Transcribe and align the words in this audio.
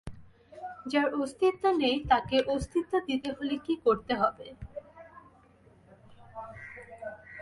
যার 0.85 1.09
অস্তিত্ব 1.13 1.63
নেই 1.73 1.97
তাকে 2.09 2.37
অস্তিত্ব 2.47 2.93
দিতে 3.07 3.29
হলে 3.31 3.55
কি 3.57 3.73
করতে 3.85 4.13
হবে? 4.15 4.47